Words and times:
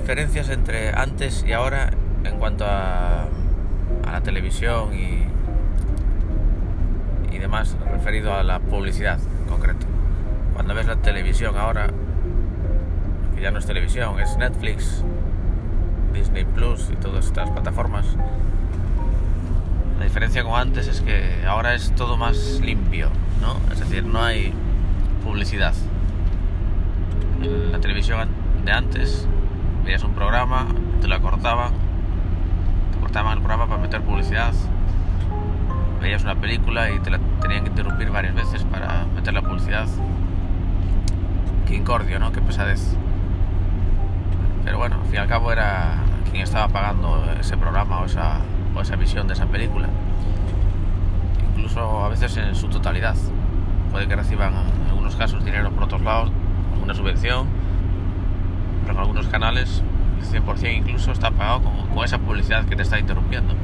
diferencias 0.00 0.50
entre 0.50 0.90
antes 0.90 1.42
y 1.46 1.52
ahora 1.52 1.90
en 2.24 2.38
cuanto 2.38 2.66
a, 2.66 3.28
la 4.04 4.20
televisión 4.20 4.94
y, 4.94 5.26
y 7.34 7.38
demás 7.38 7.76
referido 7.90 8.34
a 8.34 8.42
la 8.42 8.60
publicidad 8.60 9.18
en 9.42 9.48
concreto. 9.48 9.86
Cuando 10.54 10.74
ves 10.74 10.86
la 10.86 10.96
televisión 10.96 11.56
ahora, 11.56 11.88
que 13.34 13.42
ya 13.42 13.50
no 13.50 13.58
es 13.58 13.66
televisión, 13.66 14.20
es 14.20 14.36
Netflix, 14.36 15.02
Disney 16.14 16.44
Plus 16.44 16.90
y 16.92 16.96
todas 16.96 17.26
estas 17.26 17.50
plataformas, 17.50 18.06
la 19.98 20.04
diferencia 20.04 20.44
con 20.44 20.60
antes 20.60 20.88
es 20.88 21.00
que 21.00 21.44
ahora 21.46 21.74
es 21.74 21.94
todo 21.94 22.16
más 22.16 22.60
limpio, 22.62 23.08
¿no? 23.40 23.56
Es 23.72 23.80
decir, 23.80 24.04
no 24.04 24.22
hay 24.22 24.52
publicidad. 25.24 25.74
La 27.70 27.80
televisión 27.80 28.28
de 28.64 28.72
antes 28.72 29.26
veías 29.86 30.02
un 30.02 30.14
programa, 30.14 30.66
te 31.00 31.06
lo 31.06 31.22
cortaban, 31.22 31.70
te 32.92 32.98
cortaban 32.98 33.34
el 33.34 33.38
programa 33.38 33.68
para 33.68 33.80
meter 33.80 34.02
publicidad, 34.02 34.52
veías 36.02 36.24
una 36.24 36.34
película 36.34 36.90
y 36.90 36.98
te 36.98 37.10
la 37.10 37.20
tenían 37.40 37.62
que 37.62 37.70
interrumpir 37.70 38.10
varias 38.10 38.34
veces 38.34 38.64
para 38.64 39.04
meter 39.14 39.32
la 39.32 39.42
publicidad. 39.42 39.86
Qué 41.68 41.76
incordio, 41.76 42.18
¿no? 42.18 42.32
Qué 42.32 42.40
pesadez. 42.40 42.96
Pero 44.64 44.78
bueno, 44.78 44.96
al 44.96 45.04
fin 45.04 45.14
y 45.14 45.18
al 45.18 45.28
cabo 45.28 45.52
era 45.52 45.98
quien 46.28 46.42
estaba 46.42 46.66
pagando 46.66 47.24
ese 47.40 47.56
programa 47.56 48.00
o 48.00 48.06
esa 48.06 48.40
esa 48.82 48.96
visión 48.96 49.26
de 49.26 49.34
esa 49.34 49.46
película. 49.46 49.88
Incluso 51.50 52.04
a 52.04 52.08
veces 52.08 52.36
en 52.36 52.54
su 52.54 52.68
totalidad. 52.68 53.16
Puede 53.90 54.06
que 54.08 54.16
reciban 54.16 54.52
en 54.52 54.88
algunos 54.90 55.16
casos 55.16 55.44
dinero 55.44 55.70
por 55.70 55.84
otros 55.84 56.02
lados, 56.02 56.30
alguna 56.74 56.92
subvención, 56.92 57.46
pero 58.86 58.94
en 58.94 58.98
algunos 59.00 59.26
canales 59.28 59.82
el 60.20 60.42
100% 60.42 60.78
incluso 60.78 61.12
está 61.12 61.30
pagado 61.30 61.62
con, 61.62 62.04
esa 62.04 62.18
publicidad 62.18 62.64
que 62.66 62.76
te 62.76 62.82
está 62.82 62.98
interrumpiendo. 62.98 63.54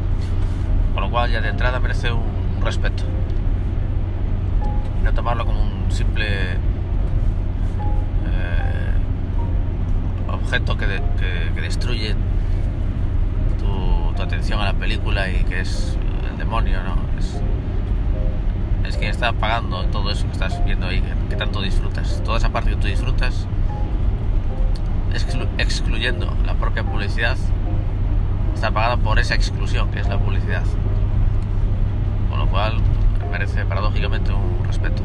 Con 0.94 1.04
lo 1.04 1.10
cual 1.10 1.30
ya 1.30 1.40
de 1.40 1.48
entrada 1.48 1.80
merece 1.80 2.12
un, 2.12 2.42
respeto. 2.62 3.02
Y 5.00 5.04
no 5.04 5.12
tomarlo 5.12 5.44
como 5.44 5.60
un 5.62 5.90
simple 5.90 6.52
eh, 6.52 6.58
objeto 10.28 10.76
que, 10.76 10.86
que 11.54 11.60
destruye 11.60 12.14
tu 13.58 14.22
atención 14.22 14.60
a 14.60 14.64
la 14.64 14.74
película 14.74 15.28
y 15.28 15.44
que 15.44 15.60
es 15.60 15.96
el 16.30 16.38
demonio, 16.38 16.82
¿no? 16.82 16.96
Es, 17.18 17.40
es 18.86 18.96
quien 18.96 19.10
está 19.10 19.32
pagando 19.32 19.84
todo 19.86 20.10
eso 20.10 20.26
que 20.26 20.32
estás 20.32 20.64
viendo 20.64 20.86
ahí, 20.86 21.02
que, 21.28 21.36
tanto 21.36 21.60
disfrutas. 21.60 22.22
Toda 22.24 22.38
esa 22.38 22.50
parte 22.50 22.70
que 22.70 22.76
tú 22.76 22.86
disfrutas, 22.86 23.46
excluyendo 25.58 26.34
la 26.44 26.54
propia 26.54 26.84
publicidad, 26.84 27.36
está 28.54 28.70
pagada 28.70 28.96
por 28.96 29.18
esa 29.18 29.34
exclusión 29.34 29.90
que 29.90 30.00
es 30.00 30.08
la 30.08 30.18
publicidad. 30.18 30.64
Con 32.30 32.38
lo 32.38 32.46
cual 32.46 32.78
merece 33.30 33.64
paradójicamente 33.64 34.32
un 34.32 34.64
respeto. 34.64 35.02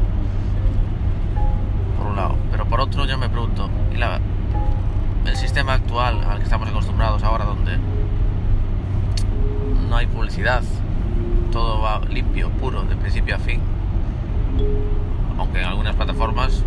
Por 1.96 2.06
un 2.06 2.16
lado. 2.16 2.36
Pero 2.50 2.66
por 2.66 2.80
otro 2.80 3.04
yo 3.04 3.18
me 3.18 3.28
pregunto, 3.28 3.68
¿y 3.92 3.96
la, 3.96 4.20
el 5.26 5.36
sistema 5.36 5.74
actual 5.74 6.24
al 6.24 6.38
que 6.38 6.44
estamos 6.44 6.68
acostumbrados 6.68 7.22
ahora 7.22 7.44
donde 7.44 7.78
no 9.88 9.96
hay 9.96 10.06
publicidad, 10.06 10.62
todo 11.50 11.80
va 11.80 12.00
limpio, 12.08 12.50
puro, 12.50 12.82
de 12.82 12.96
principio 12.96 13.36
a 13.36 13.38
fin. 13.38 13.60
Aunque 15.38 15.60
en 15.60 15.64
algunas 15.64 15.94
plataformas, 15.96 16.62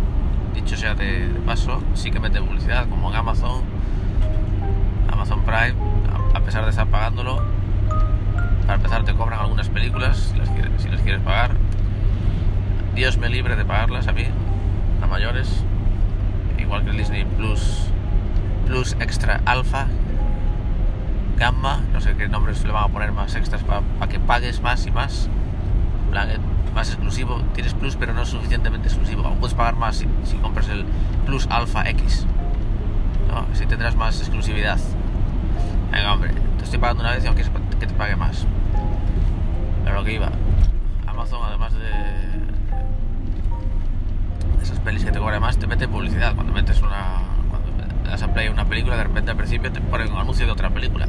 dicho 0.54 0.76
sea 0.76 0.94
de, 0.94 1.28
paso, 1.46 1.82
sí 1.94 2.10
que 2.10 2.20
mete 2.20 2.40
publicidad, 2.40 2.88
como 2.88 3.10
en 3.10 3.16
Amazon, 3.16 3.62
Amazon 5.10 5.42
Prime, 5.42 5.74
a, 6.34 6.40
pesar 6.40 6.64
de 6.64 6.70
estar 6.70 6.86
pagándolo, 6.86 7.42
para 8.62 8.74
empezar 8.74 9.04
te 9.04 9.14
cobran 9.14 9.40
algunas 9.40 9.68
películas 9.68 10.32
si 10.32 10.38
las, 10.38 10.48
quieres, 11.02 11.20
pagar. 11.22 11.52
Dios 12.94 13.18
me 13.18 13.28
libre 13.28 13.56
de 13.56 13.64
pagarlas 13.64 14.06
a 14.08 14.12
mí, 14.12 14.24
a 15.02 15.06
mayores, 15.06 15.64
igual 16.58 16.84
que 16.84 16.90
el 16.90 16.96
Disney 16.98 17.24
Plus 17.24 17.88
Plus 18.66 18.96
Extra 19.00 19.40
Alpha, 19.44 19.86
gamma, 21.36 21.80
no 21.92 22.00
sé 22.00 22.14
qué 22.14 22.28
nombres 22.28 22.64
le 22.64 22.72
van 22.72 22.84
a 22.84 22.88
poner 22.88 23.12
más 23.12 23.34
extras 23.34 23.62
para 23.64 23.82
que 24.08 24.20
pagues 24.20 24.60
más 24.60 24.86
y 24.86 24.90
más. 24.90 25.28
Eh, 26.12 26.38
más 26.74 26.88
exclusivo, 26.88 27.40
tienes 27.54 27.74
plus 27.74 27.96
pero 27.96 28.14
no 28.14 28.24
suficientemente 28.24 28.88
exclusivo. 28.88 29.26
Aún 29.26 29.38
puedes 29.38 29.54
pagar 29.54 29.76
más 29.76 29.96
si, 29.96 30.36
compras 30.36 30.68
el 30.68 30.84
Plus 31.26 31.46
Alpha 31.50 31.88
X. 31.90 32.26
¿no? 33.28 33.46
Así 33.52 33.66
tendrás 33.66 33.94
más 33.96 34.18
exclusividad. 34.18 34.78
Venga, 35.90 36.12
hombre, 36.12 36.32
te 36.58 36.64
estoy 36.64 36.78
pagando 36.78 37.02
una 37.02 37.12
vez 37.12 37.24
y 37.24 37.26
aunque 37.26 37.44
que 37.78 37.86
te 37.86 37.94
pague 37.94 38.16
más. 38.16 38.46
Pero 39.84 39.96
lo 39.96 40.04
que 40.04 40.14
iba, 40.14 40.30
Amazon 41.06 41.40
además 41.44 41.72
de, 41.74 41.90
esas 44.62 44.78
pelis 44.80 45.04
que 45.04 45.12
te 45.12 45.18
cobra 45.18 45.40
más, 45.40 45.58
te 45.58 45.66
mete 45.66 45.88
publicidad. 45.88 46.34
Cuando 46.34 46.52
metes 46.52 46.80
una, 46.80 47.22
das 48.04 48.22
a 48.22 48.32
play 48.32 48.48
una 48.48 48.64
película, 48.64 48.96
de 48.96 49.04
repente 49.04 49.30
al 49.30 49.36
principio 49.36 49.70
te 49.72 49.80
ponen 49.80 50.12
un 50.12 50.18
anuncio 50.18 50.46
de 50.46 50.52
otra 50.52 50.70
película. 50.70 51.06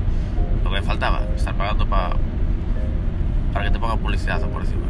Lo 0.64 0.72
que 0.72 0.82
faltaba, 0.82 1.22
estar 1.36 1.54
pagando 1.56 1.88
para 1.88 2.16
para 3.54 3.66
que 3.66 3.72
te 3.72 3.80
ponga 3.80 3.96
publicidad 3.96 4.42
por 4.50 4.64
encima. 4.64 4.88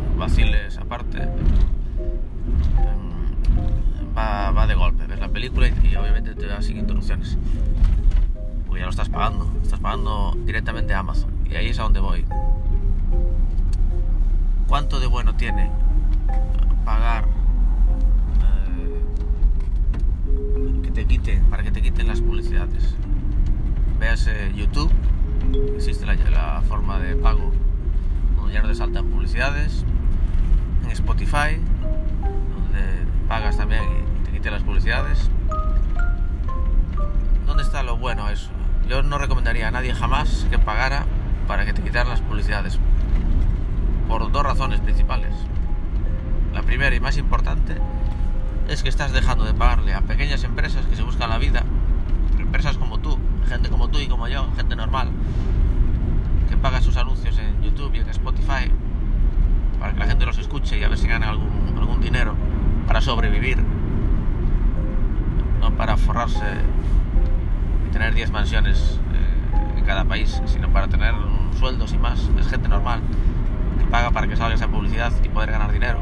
Bueno, 0.00 0.18
vaciles 0.18 0.78
aparte. 0.78 1.28
Va, 4.16 4.50
va 4.50 4.66
de 4.66 4.74
golpe, 4.74 5.06
ves 5.06 5.20
la 5.20 5.28
película 5.28 5.68
y, 5.68 5.96
obviamente 5.96 6.34
te 6.34 6.46
da 6.46 6.62
sin 6.62 6.78
interrupciones. 6.78 7.38
Porque 8.66 8.80
ya 8.80 8.86
lo 8.86 8.90
estás 8.90 9.08
pagando, 9.08 9.50
estás 9.62 9.80
pagando 9.80 10.36
directamente 10.44 10.94
a 10.94 11.00
Amazon. 11.00 11.30
Y 11.48 11.54
ahí 11.54 11.68
es 11.68 11.78
a 11.78 11.84
donde 11.84 12.00
voy. 12.00 12.24
¿Cuánto 14.66 15.00
de 15.00 15.06
bueno 15.06 15.34
tiene 15.34 15.70
pagar 16.84 17.26
quiten, 21.10 21.42
para 21.50 21.64
que 21.64 21.72
te 21.72 21.82
quiten 21.82 22.06
las 22.06 22.20
publicidades. 22.20 22.94
Veas 23.98 24.28
YouTube, 24.54 24.90
existe 25.74 26.06
la, 26.06 26.62
forma 26.68 27.00
de 27.00 27.16
pago 27.16 27.50
donde 28.36 28.54
ya 28.54 28.62
no 28.62 28.68
te 28.68 28.76
saltan 28.76 29.06
publicidades. 29.06 29.84
Spotify, 30.92 31.60
donde 32.20 32.80
pagas 33.28 33.56
también 33.56 33.82
y 33.84 34.24
te 34.24 34.32
quiten 34.32 34.52
las 34.52 34.62
publicidades. 34.62 35.30
¿Dónde 37.46 37.62
está 37.62 37.82
lo 37.82 37.96
bueno 37.96 38.28
eso? 38.28 38.50
Yo 38.88 39.02
no 39.02 39.18
recomendaría 39.18 39.68
a 39.68 39.70
nadie 39.70 39.94
jamás 39.94 40.46
que 40.50 40.58
pagara 40.58 41.06
para 41.46 41.64
que 41.64 41.72
te 41.72 41.82
quitaran 41.82 42.08
las 42.08 42.20
publicidades. 42.20 42.78
Por 44.08 44.30
dos 44.32 44.42
razones 44.42 44.80
principales. 44.80 45.34
La 46.52 46.62
primera 46.62 46.94
y 46.94 47.00
más 47.00 47.16
importante 47.16 47.76
es 48.68 48.82
que 48.82 48.88
estás 48.88 49.12
dejando 49.12 49.44
de 49.44 49.54
pagarle 49.54 49.94
a 49.94 50.00
pequeñas 50.00 50.42
empresas 50.44 50.86
que 50.86 50.96
se 50.96 51.02
buscan 51.02 51.30
la 51.30 51.38
vida, 51.38 51.64
empresas 52.38 52.76
como 52.76 52.98
tú, 52.98 53.18
gente 53.48 53.68
como 53.68 53.88
tú 53.88 53.98
y 53.98 54.08
como 54.08 54.28
yo, 54.28 54.50
gente 54.56 54.76
normal, 54.76 55.10
que 56.48 56.56
paga 56.56 56.80
sus 56.80 56.96
anuncios 56.96 57.38
en 57.38 57.62
YouTube 57.62 57.94
y 57.94 57.98
en 57.98 58.08
Spotify 58.08 58.70
para 59.80 59.92
que 59.92 59.98
la 59.98 60.06
gente 60.06 60.26
los 60.26 60.38
escuche 60.38 60.78
y 60.78 60.84
a 60.84 60.88
ver 60.88 60.98
si 60.98 61.08
gana 61.08 61.30
algún, 61.30 61.74
algún 61.76 62.00
dinero 62.00 62.36
para 62.86 63.00
sobrevivir, 63.00 63.58
no 65.60 65.72
para 65.72 65.96
forrarse 65.96 66.44
y 67.88 67.90
tener 67.90 68.14
10 68.14 68.30
mansiones 68.30 69.00
eh, 69.14 69.78
en 69.78 69.84
cada 69.84 70.04
país, 70.04 70.40
sino 70.46 70.68
para 70.68 70.86
tener 70.86 71.14
sueldos 71.58 71.92
y 71.92 71.98
más. 71.98 72.30
Es 72.38 72.48
gente 72.48 72.68
normal 72.68 73.00
que 73.78 73.86
paga 73.86 74.12
para 74.12 74.28
que 74.28 74.36
salga 74.36 74.54
esa 74.54 74.68
publicidad 74.68 75.12
y 75.24 75.28
poder 75.28 75.50
ganar 75.50 75.72
dinero 75.72 75.98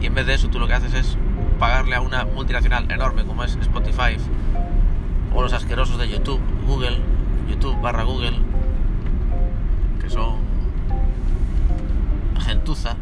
y 0.00 0.06
en 0.06 0.14
vez 0.14 0.26
de 0.26 0.34
eso 0.34 0.48
tú 0.48 0.58
lo 0.58 0.66
que 0.66 0.74
haces 0.74 0.94
es 0.94 1.18
pagarle 1.58 1.94
a 1.94 2.00
una 2.00 2.24
multinacional 2.24 2.90
enorme 2.90 3.24
como 3.24 3.44
es 3.44 3.56
Spotify 3.56 4.16
o 5.34 5.42
los 5.42 5.52
asquerosos 5.52 5.98
de 5.98 6.08
YouTube, 6.08 6.40
Google, 6.66 6.98
YouTube 7.48 7.78
barra 7.80 8.02
Google, 8.02 8.38
que 10.00 10.08
son 10.08 10.38
gentuza, 12.50 12.96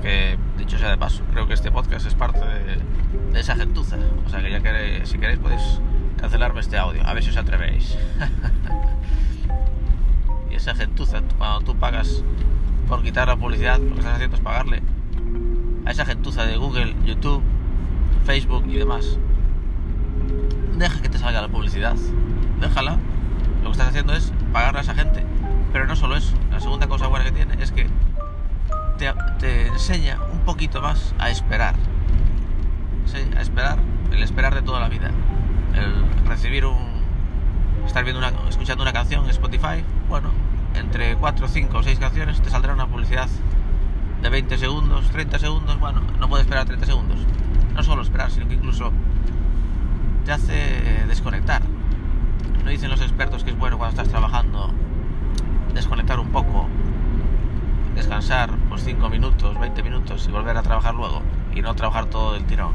que 0.00 0.38
dicho 0.56 0.78
sea 0.78 0.90
de 0.90 0.96
paso, 0.96 1.24
creo 1.32 1.48
que 1.48 1.54
este 1.54 1.72
podcast 1.72 2.06
es 2.06 2.14
parte 2.14 2.38
de, 2.38 3.40
esa 3.40 3.56
gentuza, 3.56 3.96
o 4.24 4.28
sea 4.28 4.40
que 4.40 4.50
ya 4.50 4.60
que 4.60 5.04
si 5.04 5.18
queréis 5.18 5.40
podéis 5.40 5.80
cancelarme 6.16 6.60
este 6.60 6.78
audio, 6.78 7.04
a 7.04 7.12
ver 7.14 7.24
si 7.24 7.30
os 7.30 7.36
atrevéis. 7.36 7.98
y 10.52 10.54
esa 10.54 10.76
gentuza, 10.76 11.20
cuando 11.36 11.62
tú 11.62 11.76
pagas 11.76 12.22
por 12.86 13.02
quitar 13.02 13.26
la 13.26 13.36
publicidad, 13.36 13.80
lo 13.80 13.94
que 13.94 14.00
estás 14.00 14.14
haciendo 14.14 14.36
es 14.36 14.42
pagarle 14.42 14.82
a 15.84 15.90
esa 15.90 16.06
gentuza 16.06 16.44
de 16.44 16.56
Google, 16.58 16.94
YouTube, 17.04 17.42
Facebook 18.24 18.66
y 18.68 18.76
demás. 18.76 19.18
Deja 20.76 21.02
que 21.02 21.08
te 21.08 21.18
salga 21.18 21.42
la 21.42 21.48
publicidad. 21.48 21.96
Déjala. 22.60 22.98
Lo 23.62 23.70
que 23.70 23.72
estás 23.72 23.88
haciendo 23.88 24.14
es 24.14 24.32
pagarle 24.52 24.78
a 24.78 24.82
esa 24.82 24.94
gente. 24.94 25.24
Pero 25.72 25.86
no 25.86 25.96
solo 25.96 26.16
eso. 26.16 26.34
La 26.50 26.60
segunda 26.60 26.86
cosa 26.86 27.06
buena 27.06 27.24
que 27.24 27.32
tiene 27.32 27.62
es 27.62 27.72
que 27.72 27.86
te, 29.38 29.66
enseña 29.68 30.18
un 30.32 30.40
poquito 30.40 30.82
más 30.82 31.14
a 31.18 31.30
esperar. 31.30 31.74
sí, 33.06 33.18
a 33.36 33.40
esperar, 33.40 33.78
el 34.12 34.22
esperar 34.22 34.54
de 34.54 34.62
toda 34.62 34.80
la 34.80 34.88
vida. 34.88 35.10
El 35.74 36.26
recibir 36.26 36.64
un. 36.66 37.02
estar 37.86 38.04
viendo 38.04 38.18
una, 38.18 38.32
escuchando 38.48 38.82
una 38.82 38.92
canción 38.92 39.24
en 39.24 39.30
Spotify, 39.30 39.84
bueno, 40.08 40.30
entre 40.74 41.16
4, 41.16 41.48
5 41.48 41.78
o 41.78 41.82
6 41.82 41.98
canciones 41.98 42.40
te 42.42 42.50
saldrá 42.50 42.74
una 42.74 42.86
publicidad 42.86 43.28
de 44.22 44.28
20 44.28 44.58
segundos, 44.58 45.08
30 45.10 45.38
segundos, 45.38 45.78
bueno, 45.78 46.02
no 46.18 46.28
puedes 46.28 46.44
esperar 46.44 46.66
30 46.66 46.86
segundos. 46.86 47.20
No 47.74 47.82
solo 47.84 48.02
esperar, 48.02 48.30
sino 48.32 48.48
que 48.48 48.54
incluso 48.54 48.90
te 50.24 50.32
hace 50.32 51.04
desconectar. 51.06 51.62
No 52.64 52.70
dicen 52.70 52.90
los 52.90 53.00
expertos 53.00 53.44
que 53.44 53.50
es 53.50 53.58
bueno 53.58 53.78
cuando 53.78 53.96
estás 53.96 54.08
trabajando 54.08 54.72
desconectar 55.78 56.18
un 56.18 56.28
poco, 56.30 56.66
descansar 57.94 58.50
pues 58.68 58.82
5 58.82 59.08
minutos, 59.08 59.58
20 59.58 59.82
minutos 59.84 60.26
y 60.28 60.32
volver 60.32 60.56
a 60.56 60.62
trabajar 60.62 60.92
luego 60.94 61.22
y 61.54 61.62
no 61.62 61.74
trabajar 61.74 62.06
todo 62.06 62.34
el 62.34 62.44
tirón. 62.44 62.72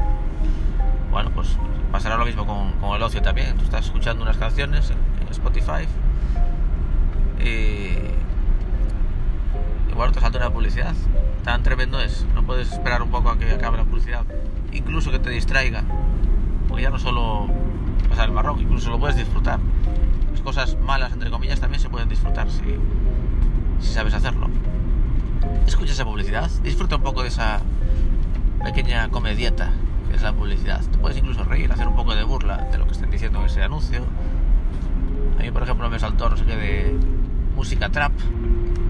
Bueno, 1.10 1.30
pues 1.34 1.56
pasará 1.92 2.16
lo 2.16 2.24
mismo 2.24 2.46
con, 2.46 2.94
el 2.94 3.02
ocio 3.02 3.20
también. 3.20 3.56
Tú 3.56 3.64
estás 3.64 3.84
escuchando 3.84 4.22
unas 4.22 4.38
canciones 4.38 4.90
en, 4.90 5.14
Spotify 5.34 5.84
y, 7.40 7.96
bueno, 9.94 10.12
te 10.12 10.20
salta 10.20 10.38
una 10.38 10.50
publicidad. 10.50 10.94
Tan 11.42 11.62
tremendo 11.62 12.00
es. 12.00 12.24
No 12.34 12.44
puedes 12.44 12.72
esperar 12.72 13.02
un 13.02 13.10
poco 13.10 13.30
a 13.30 13.38
que 13.38 13.50
acabe 13.50 13.76
la 13.76 13.84
publicidad. 13.84 14.22
Incluso 14.72 15.10
que 15.10 15.18
te 15.18 15.30
distraiga. 15.30 15.82
Porque 16.68 16.84
ya 16.84 16.90
no 16.90 16.98
solo 16.98 17.48
pasar 18.08 18.28
el 18.28 18.32
marrón, 18.32 18.60
incluso 18.60 18.90
lo 18.90 18.98
puedes 18.98 19.16
disfrutar. 19.16 19.58
Cosas 20.44 20.76
malas, 20.78 21.12
entre 21.12 21.30
comillas, 21.30 21.58
también 21.58 21.80
se 21.80 21.88
pueden 21.88 22.08
disfrutar 22.08 22.50
si, 22.50 22.60
si 23.80 23.92
sabes 23.92 24.12
hacerlo. 24.12 24.48
Escucha 25.66 25.92
esa 25.92 26.04
publicidad, 26.04 26.50
disfruta 26.62 26.96
un 26.96 27.02
poco 27.02 27.22
de 27.22 27.28
esa 27.28 27.60
pequeña 28.62 29.08
comedieta 29.08 29.72
que 30.08 30.16
es 30.16 30.22
la 30.22 30.34
publicidad. 30.34 30.82
Te 30.82 30.98
puedes 30.98 31.16
incluso 31.16 31.44
reír, 31.44 31.72
hacer 31.72 31.88
un 31.88 31.96
poco 31.96 32.14
de 32.14 32.24
burla 32.24 32.58
de 32.70 32.76
lo 32.76 32.86
que 32.86 32.92
estén 32.92 33.10
diciendo 33.10 33.40
en 33.40 33.46
ese 33.46 33.62
anuncio. 33.62 34.04
A 35.38 35.42
mí, 35.42 35.50
por 35.50 35.62
ejemplo, 35.62 35.88
me 35.88 35.98
saltó 35.98 36.28
no 36.28 36.36
sé 36.36 36.44
qué 36.44 36.56
de 36.56 36.98
música 37.56 37.88
trap. 37.88 38.12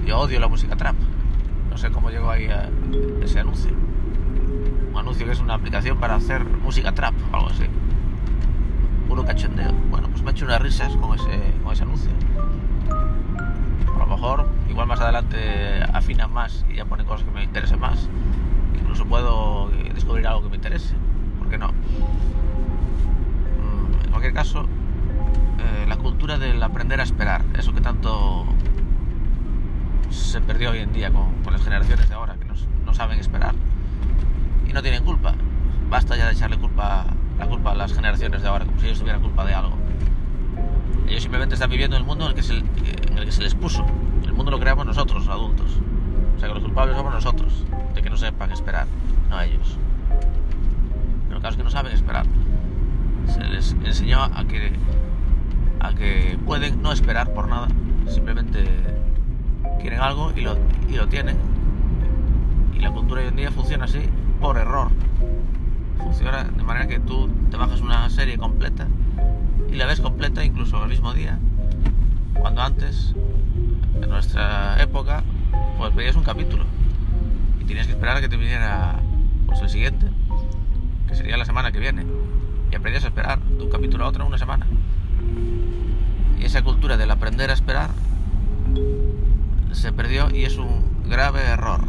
Yo 0.05 0.19
odio 0.19 0.41
la 0.41 0.49
música 0.49 0.77
trap. 0.77 0.97
No 1.71 1.79
sé 1.79 1.91
cómo 1.91 2.11
llegó 2.11 2.31
ahí 2.31 2.47
a 2.47 2.69
ese 3.23 3.39
anuncio. 3.39 3.71
Un 4.93 4.99
anuncio 4.99 5.25
que 5.25 5.33
es 5.33 5.41
una 5.41 5.55
aplicación 5.55 5.99
para 5.99 6.17
hacer 6.17 6.45
música 6.45 6.93
trap 6.93 7.15
o 7.33 7.37
algo 7.37 7.49
así. 7.49 7.65
Puro 9.09 9.25
cachondeo. 9.25 9.73
Bueno, 9.91 10.09
pues 10.09 10.23
me 10.23 10.31
ha 10.31 10.33
hecho 10.33 10.45
unas 10.45 10.61
risas 10.61 10.95
con 10.97 11.15
ese, 11.15 11.55
con 11.63 11.73
ese 11.73 11.83
anuncio. 11.83 12.11
A 13.95 13.99
lo 13.99 14.07
mejor, 14.07 14.49
igual 14.69 14.87
más 14.87 15.01
adelante 15.01 15.83
afinan 15.93 16.33
más 16.33 16.65
y 16.71 16.77
ya 16.77 16.85
pone 16.85 17.05
cosas 17.05 17.25
que 17.25 17.31
me 17.31 17.45
interesen 17.45 17.81
más. 17.81 18.09
Incluso 18.75 19.07
puedo 19.07 19.71
descubrir 19.95 20.27
algo 20.27 20.43
que 20.43 20.49
me 20.51 20.57
interese. 20.57 20.95
¿Por 21.39 21.49
qué 21.49 21.59
no? 21.59 21.69
Mm, 21.69 21.73
en 24.05 24.11
cualquier 24.11 24.35
caso, 24.35 24.67
eh, 25.59 25.87
la 25.89 25.97
cultura 25.97 26.39
del 26.39 26.63
aprender 26.63 27.01
a 27.01 27.03
esperar, 27.03 27.43
eso 27.59 27.75
que 27.75 27.81
tanto 27.81 28.47
se 30.11 30.41
perdió 30.41 30.71
hoy 30.71 30.79
en 30.79 30.93
día 30.93 31.13
con, 31.13 31.43
con 31.43 31.53
las 31.53 31.63
generaciones 31.63 32.09
de 32.09 32.15
ahora, 32.15 32.37
que 32.37 32.45
no, 32.45 32.55
no, 32.85 32.95
saben 32.95 33.19
esperar 33.19 33.55
y 34.69 34.73
no 34.73 34.83
tienen 34.83 35.05
culpa. 35.05 35.35
Basta 35.89 36.17
ya 36.17 36.27
de 36.27 36.33
echarle 36.33 36.59
culpa, 36.59 37.07
la 37.39 37.47
culpa 37.47 37.73
a 37.73 37.75
las 37.75 37.93
generaciones 37.93 38.43
de 38.43 38.49
ahora, 38.49 38.65
como 38.65 38.79
si 38.79 38.87
ellos 38.87 38.99
tuvieran 38.99 39.23
culpa 39.23 39.45
de 39.45 39.55
algo. 39.55 39.77
Ellos 41.09 41.23
simplemente 41.23 41.55
están 41.55 41.71
viviendo 41.71 41.97
en 41.97 42.03
el 42.03 42.07
mundo 42.07 42.25
en 42.25 42.31
el 42.31 42.37
que 42.37 42.43
se, 42.43 42.57
en 42.57 43.19
el 43.19 43.25
que 43.25 43.33
se 43.33 43.43
les 43.43 43.55
puso. 43.55 43.85
El 44.25 44.33
mundo 44.33 44.51
lo 44.51 44.59
creamos 44.59 44.87
nosotros, 44.87 45.29
adultos. 45.29 45.79
O 46.37 46.39
sea 46.39 46.49
que 46.49 46.55
los 46.55 46.65
culpables 46.65 46.97
somos 46.97 47.13
nosotros, 47.13 47.65
de 47.95 48.03
que 48.03 48.11
no 48.11 48.17
sepan 48.17 48.51
esperar, 48.53 48.87
no 49.29 49.41
ellos. 49.41 49.79
Pero 51.29 51.41
caso 51.41 51.51
es 51.51 51.57
que 51.57 51.65
no 51.65 51.71
saben 51.71 51.93
esperar. 51.93 52.27
Se 53.27 53.41
les 53.45 53.73
enseñó 53.85 54.23
a 54.23 54.45
que, 54.45 54.73
a 55.81 55.95
que 55.95 56.39
pueden 56.45 56.83
no 56.83 56.93
esperar 56.93 57.33
por 57.33 57.49
nada, 57.49 57.69
simplemente 58.09 58.65
quieren 59.81 60.01
algo 60.01 60.33
y 60.35 60.43
lo, 60.43 60.57
y 60.89 60.97
lo 60.97 61.09
tienen. 61.09 61.37
Y 62.75 62.81
la 62.81 62.91
cultura 62.91 63.23
hoy 63.23 63.29
en 63.29 63.37
día 63.37 63.51
funciona 63.51 63.85
así 63.85 64.01
por 64.41 64.57
error. 64.57 64.91
Funciona 65.99 66.45
de 66.45 66.63
manera 66.63 66.87
que 66.87 67.01
tú 67.01 67.29
te 67.51 67.57
bajas 67.57 67.81
una 67.81 68.09
serie 68.11 68.39
completa 68.39 68.87
y 69.71 69.77
la 69.77 69.87
ves 69.87 70.01
completa 70.01 70.45
incluso 70.45 70.83
el 70.83 70.89
mismo 70.89 71.13
día. 71.13 71.39
Cuando 72.35 72.63
antes, 72.63 73.15
en 74.01 74.09
nuestra 74.09 74.81
época, 74.83 75.25
pues 75.79 75.95
veías 75.95 76.17
un 76.17 76.25
capítulo 76.25 76.65
y 77.61 77.65
tenías 77.65 77.87
que 77.87 77.93
esperar 77.93 78.17
a 78.17 78.21
que 78.21 78.29
te 78.29 78.37
viniera 78.37 79.01
pues, 79.47 79.61
el 79.63 79.69
siguiente, 79.69 80.07
que 81.09 81.15
sería 81.15 81.37
la 81.37 81.45
semana 81.45 81.73
que 81.73 81.79
viene. 81.79 82.05
Y 82.71 82.77
aprendías 82.77 83.05
a 83.05 83.09
esperar 83.09 83.41
de 83.41 83.65
un 83.65 83.71
capítulo 83.71 84.05
a 84.05 84.09
otro 84.09 84.27
una 84.27 84.39
semana. 84.39 84.67
Y 86.39 86.45
esa 86.45 86.63
cultura 86.63 86.97
del 86.97 87.11
aprender 87.11 87.51
a 87.51 87.55
esperar 87.55 87.91
se 89.73 89.93
perdió 89.93 90.29
y 90.35 90.45
es 90.45 90.57
un 90.57 91.05
grave 91.09 91.41
error. 91.43 91.81